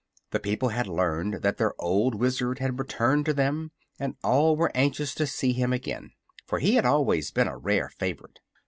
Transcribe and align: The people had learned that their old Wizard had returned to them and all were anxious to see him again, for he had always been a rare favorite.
The 0.31 0.39
people 0.39 0.69
had 0.69 0.87
learned 0.87 1.43
that 1.43 1.57
their 1.57 1.75
old 1.79 2.15
Wizard 2.15 2.57
had 2.57 2.79
returned 2.79 3.23
to 3.27 3.35
them 3.35 3.69
and 3.99 4.15
all 4.23 4.55
were 4.55 4.71
anxious 4.73 5.13
to 5.13 5.27
see 5.27 5.53
him 5.53 5.71
again, 5.71 6.09
for 6.47 6.57
he 6.57 6.73
had 6.73 6.85
always 6.87 7.29
been 7.29 7.47
a 7.47 7.55
rare 7.55 7.89
favorite. 7.89 8.39